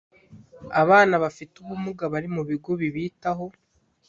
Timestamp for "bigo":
2.49-2.71